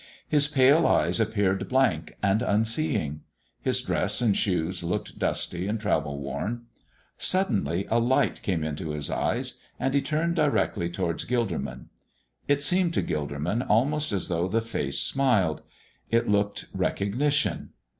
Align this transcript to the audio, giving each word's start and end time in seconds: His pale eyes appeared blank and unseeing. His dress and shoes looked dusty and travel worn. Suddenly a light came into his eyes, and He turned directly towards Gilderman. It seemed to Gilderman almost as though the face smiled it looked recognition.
His 0.27 0.47
pale 0.47 0.87
eyes 0.87 1.19
appeared 1.19 1.69
blank 1.69 2.17
and 2.23 2.41
unseeing. 2.41 3.21
His 3.61 3.83
dress 3.83 4.19
and 4.19 4.35
shoes 4.35 4.81
looked 4.81 5.19
dusty 5.19 5.67
and 5.67 5.79
travel 5.79 6.17
worn. 6.17 6.63
Suddenly 7.19 7.85
a 7.87 7.99
light 7.99 8.41
came 8.41 8.63
into 8.63 8.89
his 8.93 9.11
eyes, 9.11 9.59
and 9.79 9.93
He 9.93 10.01
turned 10.01 10.35
directly 10.35 10.89
towards 10.89 11.23
Gilderman. 11.25 11.89
It 12.47 12.63
seemed 12.63 12.95
to 12.95 13.03
Gilderman 13.03 13.61
almost 13.69 14.11
as 14.11 14.27
though 14.27 14.47
the 14.47 14.61
face 14.61 14.97
smiled 14.99 15.61
it 16.09 16.27
looked 16.27 16.65
recognition. 16.73 17.73